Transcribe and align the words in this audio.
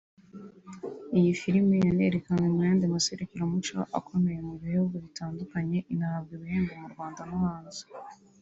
Iyi 1.17 1.31
filime 1.41 1.75
yanerekanwe 1.87 2.47
mu 2.55 2.59
yandi 2.67 2.85
maserukiramuco 2.93 3.77
akomeye 3.99 4.39
mu 4.47 4.55
bihugu 4.63 4.93
bitandukanye 5.05 5.77
inahabwa 5.93 6.31
ibihembo 6.37 6.71
mu 6.81 6.87
Rwanda 6.93 7.21
no 7.29 7.37
hanze 7.45 7.81